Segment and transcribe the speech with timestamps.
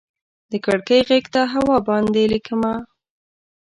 [0.51, 2.73] د کړکۍ غیږ ته هوا باندې ليکمه